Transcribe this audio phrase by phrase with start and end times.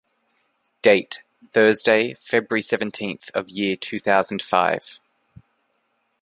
[0.81, 1.21] Date:
[1.53, 4.99] Thursday, February seventeenth of year two thousand five.